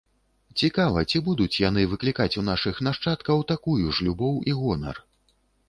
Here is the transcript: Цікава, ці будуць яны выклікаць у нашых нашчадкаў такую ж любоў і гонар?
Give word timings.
Цікава, 0.61 1.03
ці 1.13 1.21
будуць 1.27 1.59
яны 1.69 1.83
выклікаць 1.91 2.29
у 2.43 2.45
нашых 2.49 2.81
нашчадкаў 2.89 3.45
такую 3.55 3.79
ж 3.85 4.11
любоў 4.11 4.43
і 4.51 4.59
гонар? 4.65 5.07